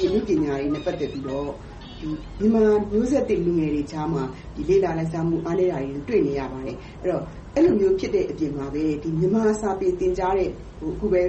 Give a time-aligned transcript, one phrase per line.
[0.00, 1.50] ပေအမှုပညာတွေနဲ့ပတ်သက်ပြီးတော့
[2.40, 4.22] မြန်မာမျိုးဆက်သစ်လူငယ်တွေကြားမှာ
[4.68, 7.10] လေ့လာလိုက်စားမှုအားနည်းတာတွေကိုတွေ့နေရပါတယ်။အဲ
[7.54, 8.84] ဒီလိုမျိုးဖြစ်တဲ့အပြင်မှာပဲ
[9.18, 10.50] မြန်မာစာပေသင်ကြားတဲ့
[10.82, 11.22] အခုပဲ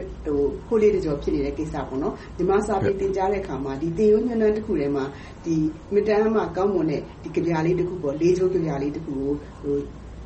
[0.68, 5.06] ဟိုလေးတကျော်ဖြစ်နေတဲ့ကိစ္စ-မြန်မာစာပေသင်ကြားတဲ့အခါမှာသင်ရိုးညွှန်းတမ်းတခုထဲမှာ
[5.46, 7.02] အင်မတန်မှကောင်းမွန်တဲ့
[7.36, 9.16] ကဗျာလေးတခုကိုလေးချိုးကဗျာလေးတခု
[9.64, 9.76] ကို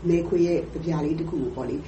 [0.09, 1.79] မယ်ခွေရဲ့ကဗျာလေးတခုကိုသင်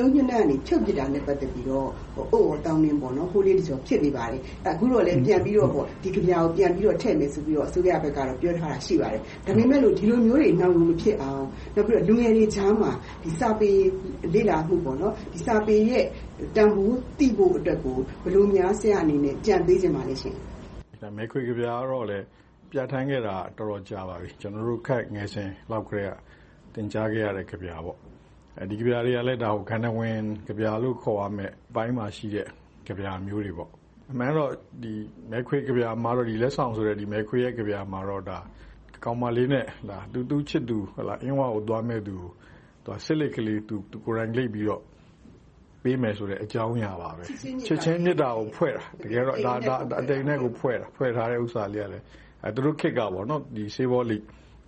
[0.00, 2.26] ရိုးညွှန်းတမ်းကနေဖြုတ်ပစ်တာနဲ့ပတ်သက်ပြီးတော့အံ့
[2.64, 5.70] သြသောင်းနင်းဟိုလေးတကျော်ဖြစ်နေပါတယ်။အခုတော့လဲပြန်ပြီးတော့
[6.02, 12.92] ဒီကဗျာကိုပြန်ပြီးတော့ထည့်မယ်ဆိုပြီးတော့အစိုးရဘက်ကပြောထားတာရှိပါတယ်။ဒါပေမဲ့လို့ဒီလိုမျိုးတွေနောင်မဖြစ်အောင်နောက်ပြီးတော့လူငယ်တွေကြားမှာ
[13.38, 13.70] စာပေ
[14.34, 14.76] လေ့လာမှု၊
[15.44, 16.04] စာပေရဲ့
[16.56, 20.36] တန်းဖိုးသိဖို့အတွက်ကိုဘယ်လိုများဆရာအနေနဲ့အကြံပေးချင်ပါလဲရှင့်။
[21.16, 22.06] မယ်ခွေကဗျာကတော့
[22.72, 26.12] ပြဌာန်းခဲ့တာတော်တော်ကြာပါပြီ။ကျနော်တို့ခပ်ငယ်စဉ်လောက်ကတည်းက
[26.74, 27.76] သင်ကြားခဲ့ရတဲ့ကဗျာ။
[28.70, 32.46] ဒီကဗျာတွေကလည်းဂန္ထဝင်ကဗျာလို့ခေါ်ရမယ့်အပိုင်းမှာရှိတဲ့
[32.88, 33.52] ကဗျာမျိုးတွေ။
[34.12, 34.50] အမှန်ကတော့
[35.30, 38.24] မယ်ခွေကဗျာမှာတော့လက်ဆောင်ဆိုတဲ့မယ်ခွေရဲ့ကဗျာမှာတော့
[39.04, 39.64] ကောင်မလေးနဲ့
[40.30, 40.78] သူ့ချစ်သူ
[41.22, 42.16] အင်းဝကိုသွားမယ့်သူ
[42.86, 44.82] ကိုဆေးလိပ်ကလေးသူကိုယ်တိုင်လိပ်ပြီးတော့
[45.82, 47.22] ပေးမယ်ဆိုတဲ့အကြောင်းအရာပါပဲ။
[47.66, 49.42] ချစ်ချင်းမေတ္တာကိုဖွဲ့တာ။တကယ်တော့အ
[50.08, 50.76] တိမ်အနက်ကိုဖွဲ့
[51.16, 51.84] ထားတဲ့ဟာလေး
[52.44, 53.00] ကသူတို့ခေတ်က
[53.76, 54.18] ဆေးပေါလိ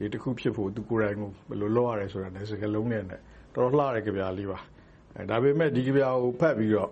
[0.06, 1.16] ပ်တခုဖြစ်ဖို့သူကိုယ်တိုင်
[1.48, 3.20] ဘယ်လိုလုပ်ရတယ်ဆိုတာကိုစကားလုံးတွေနဲ့
[3.54, 4.58] တော်တော်လှတဲ့ကဗျာလေးပါ။
[5.30, 6.90] ဒါပေမဲ့ဒီကဗျာကိုဖတ်ပြီးတော့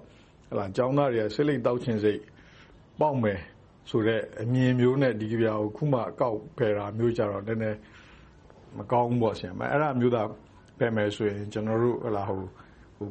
[0.76, 2.20] ကျောင်းသားတွေကဆေးလိပ်သောက်ချင်စိတ်
[3.00, 3.40] ပေါက်မယ်
[3.90, 7.78] ဆိုတဲ့အမြင်မျိုးနဲ့ဒီကဗျာကိုအခုမှကောက်ဖယ်တာမျိုးကြတော့နည်းနည်း
[8.78, 9.34] မကောင်းဘူးပေါ့။
[9.72, 10.22] အဲဒါမျိုးသာ
[10.78, 11.96] ဖယ်မယ်ဆိုရင်ကျနော်တို့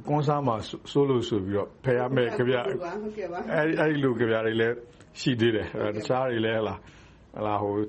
[0.08, 0.56] ကွမ်းစားမှာ
[0.92, 2.62] စိုးလို့ဆိုပြီးတော့ဖယ်ရမယ့်ကဗျာ
[3.54, 4.76] အဲဒီလိုကဗျာတွေလည်း
[5.20, 6.62] ရှိသေးတယ်။တခြားတွေလည်း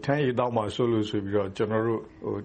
[0.04, 1.58] ထန်းရည်သောက်မှာစိုးလို့ဆိုပြီးတော့ထ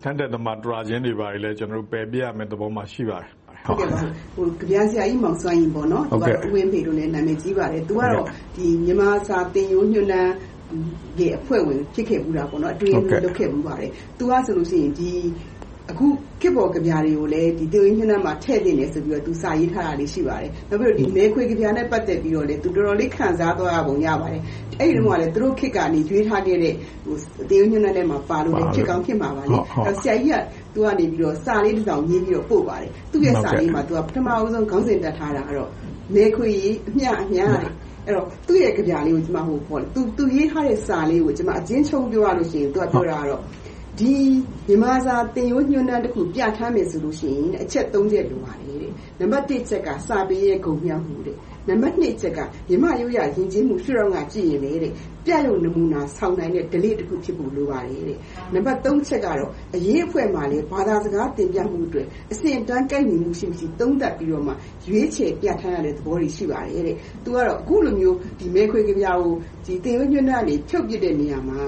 [0.08, 1.12] န်းတက်သမားတျာချင်းတွေ
[1.44, 1.58] လည်း
[1.92, 3.30] ပယ်ပြစ်ရမယ့်သဘောမှာရှိပါတယ်။
[4.62, 8.26] ကဗျာဆရာကြီးမောင်စွမ်းရည်ဦးဝင်းဖေတို့လည်းနာမည်ကြီးပါတယ်။သူကတော့
[8.86, 10.34] မြန်မာစာသင်ရိုးညွှန်းတမ်း
[11.38, 14.90] အဖွဲ့ဝင်ဖြစ်ခဲ့ဖူးတယ်။အတွင်းရေးမှူးလုပ်ခဲ့ဖူးပါတယ်။သူကဆိုရင်
[15.92, 16.08] အခု
[16.42, 24.42] ခေတ်ပေါ်ကဗျာတွေကိုလည်းသင်ရိုးညွှန်းတမ်းမှာထည့်သင့်တယ်ဆိုပြီးတော့စာရေးထားတာရှိပါတယ်။နောက်ပြီးတော့မယ်ခွေကဗျာနဲ့ပတ်သက်ပြီးတော့သူတော်တော်လေးခံစားသွားရပုံရပါတယ်။
[24.80, 26.74] အဲဒီတုန်းကလည်းသူတို့ခေတ်ကနေရွေးထားခဲ့တဲ့
[27.50, 29.44] သင်ရိုးညွှန်းတမ်းထဲမှာပါလို့ဖြစ်ကောင်းဖြစ်မှာပါ။
[30.02, 30.32] ဆရာကြီး
[30.76, 30.78] က
[31.46, 35.70] စာလေးတစောင်ရေးပြီးတော့ပို့ပါတယ်။သူ့ရဲ့စာလေးမှာပထမဦးဆုံးခေါင်းစဉ်တပ်ထားတာကတော့
[36.16, 37.72] မယ်ခွေရေအမျှအမျှတဲ့။
[38.48, 39.24] သူ့ရဲ့ကဗျာလေးကို
[40.18, 43.42] သူရေးထားတဲ့စာလေးကိုအကျဉ်းချုံးပြောရရင်သူကပြောတာကတော့
[44.00, 51.16] မြန်မာစာသင်ရိုးညွှန်းတမ်းတခုပြဌာန်းမယ်ဆိုရင်အချက်ချက်လိုပါတယ်။နံပတ်တစ်အချက်ကစာပေရဲ့ဂုဏ်မြောက်မှု။
[51.68, 54.62] နံပတ်နှစ်အချက်ကမြန်မာ့ရိုးရာယဉ်ကျေးမှုရှုထောင့်ကကြည့်ရင်
[55.26, 58.18] ပြယုဂ်နမူနာဆောင်နိုင်တဲ့ ဓလေ့တခုဖြစ်ဖို့လိုပါတယ်။
[58.54, 64.54] နံပတ်သုံးအချက်ကတော့အရေးအဖွဲ့မှာလည်းဘာသာစကားတင်ပြမှုအတွက်အဆင့်အတန်းကိုက်ညီမှုရှိမရှိသုံးသပ်ပြီးတော့မှ
[64.88, 68.18] ရွေးချယ်ပြဌာန်းရတဲ့သဘောတွေရှိပါတယ်။သူကတော့အခုလိုမျိုး
[68.56, 69.34] မယ်ခွေကဗျာကို
[69.84, 71.62] သင်ရိုးညွှန်းတမ်းကနေဖြုတ်ပစ်တဲ့နေရာမှာ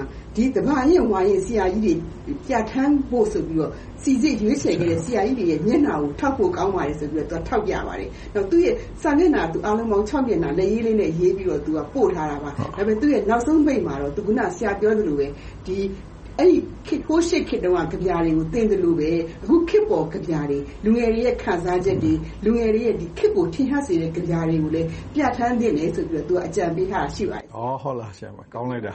[0.56, 8.08] သဘာရင့်ဝါရင့်ဆရာကြီးတွေပြဌာန်းဖို့ဆိုပြီးတော့စီစစ်ရွေးချယ်ခဲ့တဲ့ဆရာကြီးတွေရဲ့မျက်နှာကိုထောက်ဖို့ကောင်းပါတယ်ဆိုပြီးတော့ထောက်ပြပါတယ်။
[8.50, 15.26] သူ့ရဲ့စာမျက်နှာအားလုံးပေါင်းမျက်နှာလက်ရေးလေးနဲ့ရေးပြီးတော့ပို့ထားတာပါ။ဒါပေမဲ့သူ့ရဲ့နောက်ဆုံးပိတ်မှာတော့အခုနဆရာပြောသလိုပဲ
[15.66, 19.10] ဟိုးရှေ့ခေတ်တုန်းကကဗျာတွေကိုသင်သလိုပဲ
[19.42, 22.12] အခုခေတ်ပေါ်ကဗျာတွေလူငယ်တွေရဲ့ခံစားချက်တွေ၊
[22.44, 27.46] လူငယ်တွေရဲ့ခေတ်ကိုထင်ဟပ်စေတဲ့ကဗျာတွေကိုလည်းပြဌာန်းသင့်တယ်ဆိုပြီးတော့အကြံပေးထားတာရှိပါတယ်။
[27.82, 28.12] ဟုတ်လား။
[28.54, 28.94] ကောင်းလိုက်တာ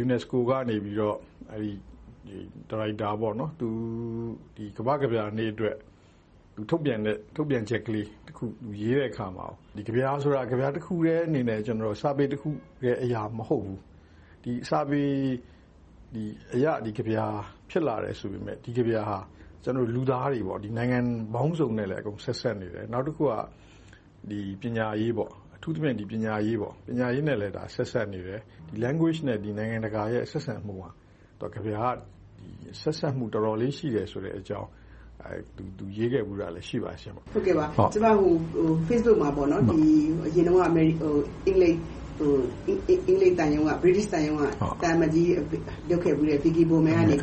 [0.04, 3.10] ။UNESCO ကနေဒါရိုက်တာ
[4.78, 5.76] ကမ္ဘာ့ကဗျာနေ့အတွက်
[6.70, 8.44] ထုတ်ပြန်ချက်ကလေးတခု
[8.80, 9.46] ရေးတဲ့အခါမှာ
[9.88, 11.60] ကဗျာဆိုတာကဗျာတခုတည်းအနေနဲ့
[12.00, 12.48] စာပေတခု
[13.04, 13.78] အရာမဟုတ်ဘူး။
[14.68, 15.02] စာပေ
[16.54, 16.66] အရ
[16.98, 17.26] ကဗျာ
[17.70, 19.18] ဖြစ်လာတယ်ဆိုပေမယ့်ဒီကဗျာဟာ
[19.94, 20.98] လူသားတွေနိုင်ငံ
[21.34, 23.32] ပေါင်းစုံနဲ့လည်းဆက်စပ်နေတယ်။နောက်တခုက
[24.62, 25.12] ပညာရေး
[25.56, 26.58] အထူးသဖြင့်ပညာရေး
[27.28, 28.40] နဲ့လည်းဆက်စပ်နေတယ်။
[28.84, 30.74] Language နဲ့နိုင်ငံတကာရဲ့ဆက်ဆံမှု
[31.42, 31.94] ကကဗျာက
[32.82, 34.68] ဆက်စပ်မှုတော်တော်လေးရှိတယ်ဆိုတဲ့အကြောင်း
[35.78, 38.06] သူရေးခဲ့ဖူးတာလည်းရှိပါတယ်။ကျမ
[38.88, 39.30] Facebook မှာ
[40.26, 40.62] အရင်တုန်းက
[41.46, 41.76] အင်္ဂလိပ်
[43.38, 43.70] သံရုံးက
[44.82, 45.28] သံအမတ်ကြီး
[45.88, 47.16] လုပ်ခဲ့ဖူးတဲ့ Vicky Bowman ကနေ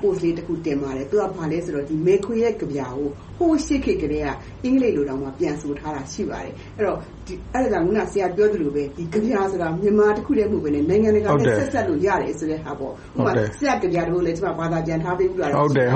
[0.00, 3.10] Post လေးတခုတင်ပါတယ်။သူက ဘာလဲဆိုတော့မယ်ခွေရဲ့ကဗျာကို
[3.40, 4.28] ဟိုးရှေ့ခေတ်ကတည်းက
[4.64, 6.94] အင်္ဂလိပ်လိုတောင်ပြန်ဆိုထားတာရှိပါတယ်။အဲဒါ
[7.26, 8.82] ကြောင့်အခုနဆရာပြောသလိုပဲ
[9.14, 15.88] ကဗျာဆိုတာမြန်မာတခုတည်းမဟုတ်ဘဲနဲ့နိုင်ငံတကာနဲ့ဆက်စပ်လို့ရတယ်ဆိုတဲ့ဟာပေါ့။ဥပမာဆရာ့ကဗျာတပုဒ်လည်းဘာသာပြန်ထားပေးဖူးတာရှိပါတယ်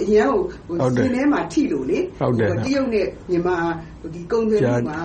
[0.04, 0.32] ။အရမ်း
[0.68, 3.56] ကိုရင်ထဲမှာထိလို့တရုတ်နဲ့မြန်မာ
[4.32, 5.00] ကုန်သွယ်မှုမှာ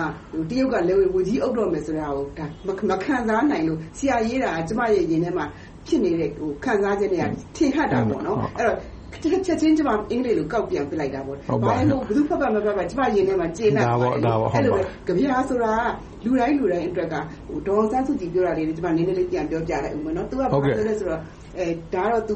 [0.50, 2.26] တရုတ်ကလက်ဝါးကြီးအုပ်တော့မယ်ဆိုတာကို
[2.90, 5.46] မခံစားနိုင်လို့ဆရာရေးတာကျမရဲ့ရင်ထဲမှာ
[5.86, 6.30] ဖြစ်နေတဲ့
[6.64, 7.26] ခံစားချက်နဲ့
[7.56, 14.10] ထင်ဟပ်တာပေါ့။အဲဒီတော့က ချက်ချင်း ကျမ အင်္ဂလိပ်လို ကောက်ပြန်ပြလိုက်တာပေါ့။ဘာလဲလို့ဘယ်သူဖတ်ဖတ် မဖတ်ဖတ် ကျမရင်ထဲမှာ ကျေနပ်ပါတယ်။
[14.54, 15.72] အဲ့လိုပဲကြပြာဆိုတာ
[16.24, 17.14] လူတိုင်းလူတိုင်းအတွက်က
[17.66, 21.20] ဒေါ်ဆန်းစုကြည် ပြောတာလေးကျမနည်းနည်းလေး ပြန်ပြောပြလိုက်ဦးမယ်နော်။ तू ကဘာပြောလဲဆိုတော့
[21.58, 22.34] အဲဒါတော့ तू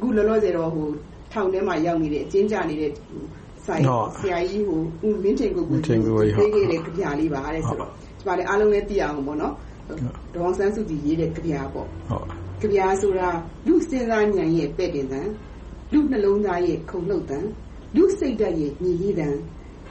[0.00, 0.86] ခုလောလောဆယ်တော့ဟို
[1.32, 2.90] ထောင်ထဲမှာ ရောက်နေတဲ့ အကျဉ်းချနေတဲ့
[3.66, 3.82] ဆိုင်
[4.20, 7.90] ဆရာကြီးဟိုဦးမင်းထင်ကိုကိုပေးခဲ့တဲ့ကြပြလေးပါတဲ့ဆိုတော့
[8.20, 9.54] ကျမလည်းအားလုံးလည်း သိအောင်ပေါ့နော်။
[10.34, 12.24] ဒေါ်ဆန်းစုကြည်ရေးတဲ့ကြပြပေါ့။ဟုတ်
[12.62, 13.28] ကြပြားဆိုတာ
[13.66, 15.22] လူစဉ်းစားဉာဏ်ရဲ့ပဲ့တင်သံ
[15.92, 17.38] လူနှလုံးသားရဲ့ခုန်လှုပ်သံ
[17.96, 19.28] လူစိတ်ဓာတ်ရဲ့ညီရီသံ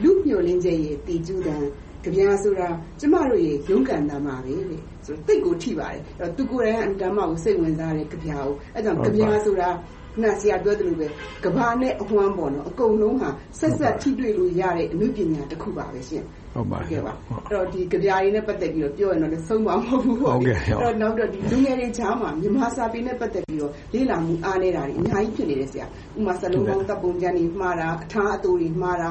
[0.03, 1.57] လူမျှော်လင့်ချက်ရဲ့တည်ကျူးသံ
[2.03, 2.69] ကြပြားဆိုတာ
[2.99, 9.69] ကျမတို့ရဲ့ရုန်းကန်တာမှာပဲတဲ့ဆိုတော့တိတ်ကိုထိပါတယ်အဲ့တော့သူကိုယ်တိုင်ကအတမ်းမကိုစိတ်ဝင်စားတဲ့ကြပြားကိုအဲ့ကြောင့်ကြပြားဆိုတာ
[10.13, 11.07] ခုနဆရာပြောသလိုပဲ
[11.43, 13.29] ကဘာနဲ့အဝမ်းပေါ့နော်အကုန်လုံးဟာ
[13.59, 16.23] ဆက်ဆက်ထိတွေ့လို့ရတဲ့အမှုပညာတစ်ခုပါပဲရှင်
[16.53, 25.85] ဟုတ်ပါကဲ့ပါအဲ့တော့ဒီကြပြားရင်းနဲ့ပတ်သက်ပြီးတော့ပြောရတော့လည်းဆုံးမမဟုတ်ဘူးပေါ့ဟုတ်ကဲ့အဲ့တော့နောက်တော့ဒီလူငယ်တွေချားမှာမြန်မာစာပေနဲ့ပတ်သက်ပြီးတော့လေ့လာမှုအားနေတာတွေအများကြီးဖြစ်နေတယ်ဆရာ
[26.17, 29.09] ဥမာစလုံးပေါင်းတပ်ပုံကျန်တွေမှားတာအထားအတူတွေမှားတာ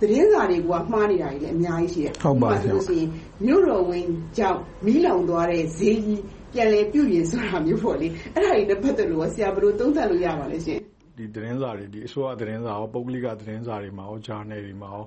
[0.00, 3.08] သတင်းစာတွေကမှားနေတာတွေလည်းအများကြီးရှိတယ်ဟုတ်ပါဆိုလို့ရှိရင်
[3.44, 4.06] မြို့တော်ဝင်
[4.38, 6.22] ကြောင့်မီးလောင်သွားတဲ့ဈေးကြီး
[6.52, 10.78] ပြန်လဲပြုပြင်ဆိုတာမျိုးပေါ့လေအဲ့ဒါတွေနဲ့ပတ်သက်လို့ဆရာဘယ်လိုသုံးသပ်လို့ရပါလဲရှင်
[11.18, 15.04] ဒီသတင်းစာတွေဒီအစိုးရသတင်းစာရောပုဂ္ဂလိကသတင်းစာတွေမှာရောဂျာနယ်တွေမှာရော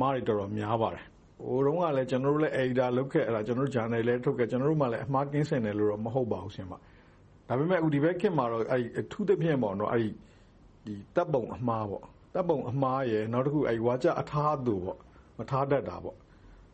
[0.00, 1.04] မှားတွေတော်တော်များပါတယ်
[1.44, 6.78] ဟိုတုန်းကလည်းကျွန်တော်တို့လည်း editor လုပ်ခဲ့အဲ့ဒါကျွန်တော်တို့ journal လည်းထုတ်ခဲ့ကျွန်တော်တို့မှလည်းအမှားကင်းစင်တယ်လို့တော့မဟုတ်ပါဘူးရှင်ပါ
[7.48, 10.02] ဒါပေမဲ့အခုဒီဘက်ခင်မှာတော့အဲ့အထူးသဖြင့်ပေါ့နော်အဲ့
[10.86, 12.04] ဒီတပ်ပုံအမှားပေါ့
[12.34, 14.98] တပ်ပုံအမှားရယ်နောက်တစ်ခုအဲ့ဝါကြအထားသူပေါ့
[15.38, 16.16] မထားတတ်တာပေါ့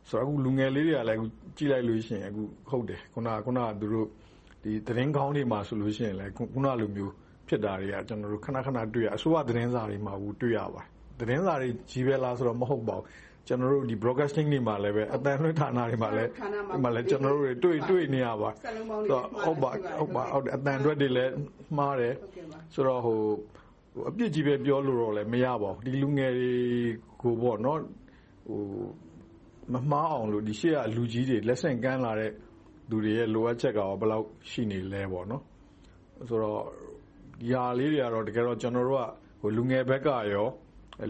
[0.09, 4.09] ဆိုတော့အခုလူငယ်လေးတွေကလည်းအခုကြည့်လိုက်လို့ရှိရင်အခုဟုတ်တယ်ခုနကခုနကသူတို့
[4.62, 7.12] ဒီသတင်းကောင်းတွေမှာဆိုလို့ရှိရင်လည်းခုနလိုမျိုး
[7.49, 13.05] ဖြစ်တာတွေကကျွန်တော်တို့ခဏခဏတွေ့ရအစိုးရသတင်းစာတွေမှာဘူးတွေ့ရပါတယ် သတင်းစာတွေကြီးပဲလားဆိုတော့မဟုတ်ပါဘူး
[13.47, 16.31] ကျွန်တော်တို့ဒီ broadcasting တွေမှာလည်းပဲအတန်လွှင့်ဌာနတွေမှာလည်း
[16.75, 21.33] ဒီမှာလည်းကျွန်တော်တို့တွေ့တွေ့နေရပါဆိုတော့ဟုတ်ပါဟုတ်ပါဟုတ်တယ်အတန်အတွက်တွေလည်း
[21.77, 22.15] မှားတယ်
[22.75, 23.19] ဆိုတော့ဟို
[24.09, 26.53] အပြစ်ကြီးပဲပြောလို့တော့လည်းမရပါဘူးဒီလူငယ်တွေ
[27.23, 27.81] ကိုပေါ့နော်
[28.49, 28.61] ဟို
[29.73, 32.33] မမှားအောင်လို့ဒီရှေ့ကလူကြီးတွေလက်ဆင့်ကမ်းလာတဲ့
[32.91, 35.43] လူတွေရဲ့လိုအပ်ချက်ကဘယ်လောက်ရှိနေလဲပေါ့နော်
[36.29, 36.61] ဆိုတော့
[37.41, 39.07] ဒီဟာလေးတွေကတော့တကယ်တော့ကျွန်တော်တို့က
[39.41, 40.49] ဟိုလူငယ်ဘက်ကရော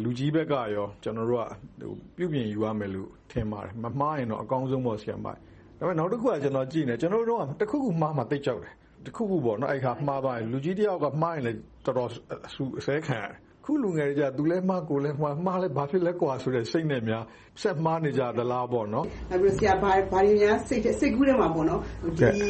[0.02, 1.46] လူကြီးဘက်ကရော ကျွန်တော်တို့က
[1.80, 5.34] ဟိုပြုပြင်ယူရမယ်လို့ထင်ပါတယ်မမှားရင်တော့အကောင်းဆုံးပေါ့ဆရာမဒါ
[5.78, 12.08] ပေမဲ့နောက်တစ်ခုကကျွန်တော်ကြည့်နေကျွန်တော်တို့ကတစ်ခုခုမှားမှတိတ်ကြောက်တယ်တစ်ခုခုပေါ့နော်အဲ့ခါမှားပါရင်လူကြီးတယောက်ကမှားရင်လည်းတော်တော်
[12.46, 13.34] အဆူအစဲခံရတယ်
[13.64, 17.24] ခုလူငယ်တွေကြသူလည်းမှားကိုလည်းမှားမှားလည်းဘာဖြစ်လဲကွာဆိုတဲ့စိတ်နဲ့များ
[17.62, 21.80] ဆက်မှားနေကြသလားပေါ့နော်အဲ့ပြီးဆရာဘာဘာတွေများစိတ်စိတ်ကူးထဲမှာပေါ့နော်
[22.18, 22.46] ဒီ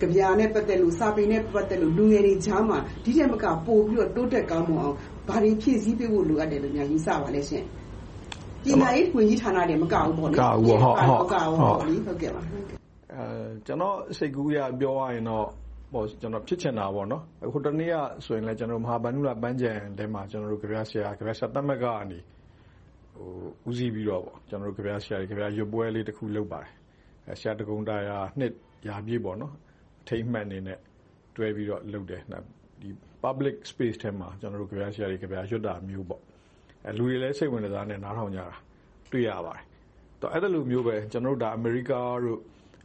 [0.00, 4.96] ကြပြာနဲ့ပတ်သက်လို့စာပေနဲ့ပတ်သက်လို့လူငယ်တွေကြားမှာဒီထက်မကပို့ပြီးတော့တိုးတက်ကောင်းမွန်အောင်
[5.28, 7.64] ဘာတွေဖြည့်ဆည်းပေးဖို့လိုအပ်တယ်လို့များယူဆပါလဲရှင်
[8.64, 12.42] ပညာရေးဝန်ကြီးဌာနတွေမကဘူးပေါ့လေကဘူးဟုတ်ဟုတ်ဟုတ်ကဲ့ပါ
[13.14, 13.24] အဲ
[13.66, 15.46] ကျွန်တော်စိတ်ကူးရပြောရရင်တော့
[15.92, 17.22] ပေါ့ကျွန်တော်ဖြစ်ချင်တာပေါ့နော်
[17.52, 22.18] ဟိုတနေ့ကဆိုရင်လည်းကျွန်တော်မဟာဗန္ဓုလပန်းချံထဲမှာကျွန်တော်တို့ကြပြဆရာကြပြဆရာတမက်ကနေ
[23.16, 23.30] ဟို
[23.68, 26.72] ဦးစီးပြီးတော့ပေါ့ကျွန်တော်တို့ကြပြဆရာကြပြရွတ်ပွဲလေးတစ်ခုလုပ်ပါတယ်
[27.26, 28.52] အဲဆရာတကုံတာယာနှစ်
[28.88, 29.52] ရာပြည့်ပေါ့နော်
[30.02, 30.78] အထိမ့်မှတ်နေနဲ့
[31.36, 32.22] တွဲပြီးတော့လုပ်တယ်
[32.80, 32.90] ဒီ
[33.24, 36.22] public space ထဲမှာကျွန်တော်တို့ကြပြဆရာကြပြရွတ်တာမျိုးပေါ့
[36.86, 38.46] အဲလူတွေလည်းစိတ်ဝင်စားနဲ့နားထောင်ကြတာ
[39.10, 39.64] တွေ့ရပါတယ်
[40.20, 41.92] တော့အဲ့လိုမျိုးပဲကျွန်တော်တို့ဒါအမေရိက
[42.24, 42.40] တို့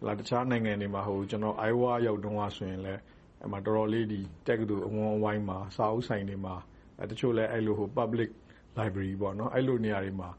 [0.06, 3.02] လာတခြားနိုင်ငံတွေမှာဟိုကျွန်တော် Iowa ရောက်တုန်းကဆိုရင်လည်း
[3.46, 6.56] အမှတော်တော်လေးဒီတက်ကတူအဝန်းအဝိုင်းမှာစာအုပ်ဆိုင်တွေမှာ
[7.00, 8.30] အဲတချို့လည်းအဲ့လိုဟို public
[8.78, 10.30] library ပေါ့နော်အဲ့လိုနေရာတွေမှာ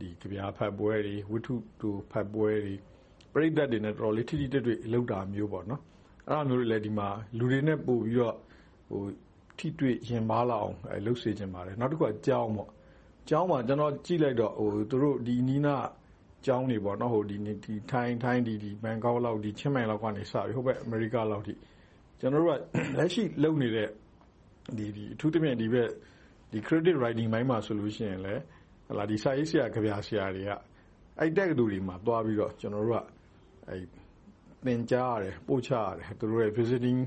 [0.00, 2.50] ဒီကြပြားဖတ်ပွဲတွေဝတ္ထုတူဖတ်ပွဲ
[3.34, 5.82] တွေပြိဿတွေနဲ့တော်တော်လေးထိထိတွေ့တွေ့လောက်တာမျိုးပေါ့နော်
[6.26, 8.36] အဲ့လိုမျိုးတွေလည်းဒီမှာလူတွေနဲ့ပို့ပြီးတော့
[8.88, 9.02] ဟို
[9.60, 12.70] ထိတွေ့ရင်ပါလာအောင်အဲလှုပ်စေခြင်းပါတယ်နောက်တစ်ခုကကြောင်းပေါ့
[13.28, 15.76] ကျောင်းမှာကျွန်တော်ကြည့်လိုက်တော့ဟိုသူတို့ဒီနီးနာ
[16.46, 21.54] ကျောင်းတွေပေါ့နော်ဟိုဒီဒီထိုင်းထိုင်းဒီဒီဘန်ကောက်လောက်ဒီချင်းမိုင်လောက်ကနေစပြီးဟိုဘက်အမေရိကလောက်ထိ
[22.20, 22.52] ကျွန်တော်တို့က
[22.98, 23.88] လက်ရှိလုပ်နေတဲ့
[24.78, 25.88] ဒီဒီအထူးသဖြင့်ဒီဘက်
[26.52, 28.42] ဒီ credit writing ဘိုင်းမှာဆိုလို့ရှိရင်လည်း
[28.88, 30.50] ဟလာဒီစာရေးဆရာကြပြဆရာတွေက
[31.18, 33.04] အဲ့တက်တူတွေမှာတွားပြီးတော့ကျွန်တော်တို့က
[33.68, 33.82] အဲ့
[34.66, 37.00] သင်ကြားရတယ်ပို့ချရတယ်သူတို့ရဲ့ visiting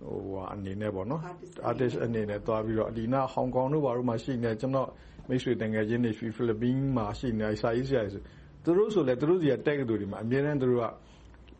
[0.00, 1.22] ဟိုအနေနဲ့ပေါ့နော်
[1.70, 4.88] artist အနေနဲ့တွားပြီးတော့ဒီနာဟောင်ကောင်တို့ဘာလို့မှရှိနေကျွန်တော်
[5.28, 8.20] မိတ်ဆွေတန်ငယ်ချင်းတွေဖိလစ်ပင်းမှာရှိနေစာရေးဆရာတွေ
[8.64, 10.86] သူတို့ဆိုလည်းသူတို့စီကတက်ကတူတွေမှာအမြဲတမ်းသူတို့က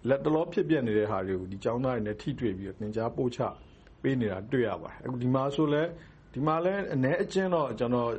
[0.08, 3.40] လက်တလောဖြစ်ပြနေတဲ့ဟာတွေကိုဒီចောင်းသားတွေနဲ့ထိတွေ့ပြီးတော့သင်ကြားပို့ချ
[4.02, 5.82] ပေးနေတာတွေ့ရပါတယ်အခုဒီမှာဆိုလဲ
[6.32, 8.10] ဒီမှာလဲအ ਨੇ အချင်းတော့ကျွန်တော်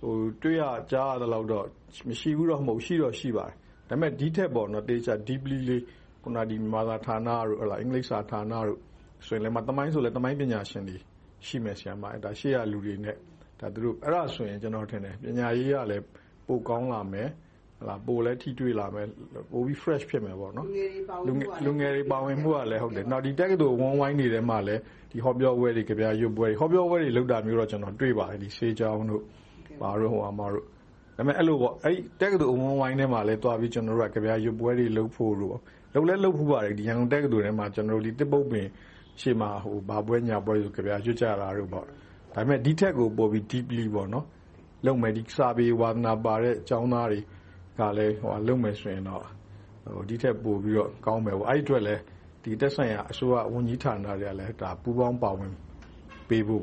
[0.00, 1.66] ဟိုတွေ့ရကြားရတဲ့လောက်တော့
[2.08, 3.54] မရှိဘူးတော့မဟုတ်ရှိတော့ရှိပါတယ်
[3.88, 5.82] ဒါပေမဲ့ဒီထက်ပေါ့နော်တေချာ deeply လေး
[6.22, 8.78] ခုနဒီမာသာဌာနတို့ဟလာအင်္ဂလိပ်စာဌာနတို့
[9.26, 10.96] ဆိုရင်လည်းမတမိုင်းဆိုလည်းတမိုင်းပညာရှင်တွေ
[11.46, 13.16] ရှိမယ်ဆရာမဒါရှေ့ရလူတွေနဲ့
[13.60, 16.04] ဒါသူတို့အဲ့ဒါဆိုရင်ကျွန်တော်ထင်တယ်ပညာရေးကလည်း
[16.46, 17.28] ပိုကောင်းလာမယ်
[18.06, 19.06] ပိုလည်းထိတွေ့လာမယ်။
[19.52, 20.36] ပိုပြီး Fresh ဖြစ်မယ်။
[21.66, 24.80] လူငယ်တွေပါဝင်မှုကလည်းဟုတ်တယ်။နောက်ဒီတက္ကသိုလ်အဝန်းအဝိုင်းတွေထဲမှာလည်း
[25.24, 29.22] ဟောပြောပွဲတွေ၊ကဗျာရွတ်ပွဲတွေဟောပြောပွဲတွေလုပ်တာမျိုးတော့ကျနော်တွေ့ပါတယ်။ဆေးကျောင်းတို့
[29.80, 33.72] ဘာတို့ဒါပေမဲ့အဲဒီတက္ကသိုလ်အဝန်းအဝိုင်းထဲမှာလည်းသွားပြီး
[34.14, 35.56] ကဗျာရွတ်ပွဲတွေလုပ်ဖို့တို့
[35.94, 38.66] လုပ်လည်းလုပ်ဖူးပါတယ်။ရန်ကုန်တက္ကသိုလ်ထဲမှာသစ်ပုပ်ပင်
[39.20, 39.50] ရှေ့မှာ
[39.88, 41.82] ဘာပွဲညာပွဲဆိုကဗျာရွတ်ကြတာတို့ဒါ
[42.34, 43.84] ပေမဲ့ဒီထက်ကိုပိုပြီး Deeply
[44.86, 47.20] လုပ်မယ်။စာပေဝါသနာပါတဲ့ကျောင်းသားတွေ
[47.78, 48.14] ကလည်း
[48.46, 49.24] လုပ်မယ်ဆိုရင်တော့
[50.08, 51.96] ဒီထက်ပိုပြီးတော့ကောင်းမယ်။အဲဒီအတွက်လဲ
[52.60, 55.52] သက်ဆိုင်ရာအစိုးရဝန်ကြီးဌာနတွေကလည်းပူးပေါင်းပါဝင်
[56.28, 56.62] ပေးဖို့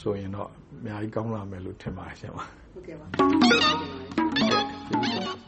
[0.00, 2.32] ဆိုရင်တော့အများကြီးကောင်းလာမယ်လို့ထင်ပါတယ်။